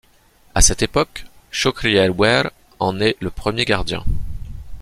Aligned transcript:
À 0.55 0.61
cette 0.61 0.81
époque, 0.81 1.25
Chokri 1.51 1.95
El 1.95 2.09
Ouaer 2.09 2.49
en 2.79 2.99
est 2.99 3.17
le 3.19 3.29
premier 3.29 3.65
gardien. 3.65 4.03